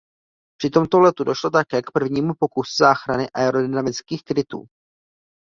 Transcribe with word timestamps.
Při 0.59 0.69
tomto 0.69 0.99
letu 0.99 1.23
došlo 1.23 1.49
také 1.49 1.81
k 1.81 1.91
prvnímu 1.91 2.33
pokusu 2.39 2.75
záchrany 2.83 3.29
aerodynamických 3.29 4.23
krytů. 4.23 4.65